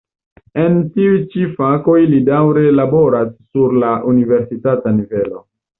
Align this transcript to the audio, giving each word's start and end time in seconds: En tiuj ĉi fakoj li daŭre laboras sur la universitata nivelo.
En 0.61 0.79
tiuj 0.95 1.19
ĉi 1.35 1.45
fakoj 1.59 1.99
li 2.15 2.23
daŭre 2.31 2.65
laboras 2.81 3.33
sur 3.37 3.79
la 3.87 3.95
universitata 4.15 5.01
nivelo. 5.01 5.49